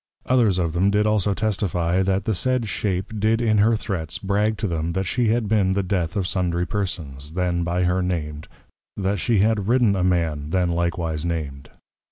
Others 0.25 0.57
of 0.57 0.73
them 0.73 0.89
did 0.89 1.05
also 1.05 1.35
testifie, 1.35 2.01
that 2.03 2.25
the 2.25 2.33
said 2.33 2.67
Shape 2.67 3.19
did 3.19 3.39
in 3.39 3.59
her 3.59 3.75
Threats 3.75 4.17
brag 4.17 4.57
to 4.57 4.67
them 4.67 4.93
that 4.93 5.03
she 5.03 5.27
had 5.27 5.47
been 5.47 5.73
the 5.73 5.83
Death 5.83 6.15
of 6.15 6.27
sundry 6.27 6.65
Persons, 6.65 7.33
then 7.33 7.63
by 7.63 7.83
her 7.83 8.01
named; 8.01 8.47
that 8.97 9.19
she 9.19 9.41
had 9.41 9.67
Ridden 9.67 9.95
a 9.95 10.03
Man 10.03 10.49
then 10.49 10.69
likewise 10.71 11.23
named. 11.23 11.69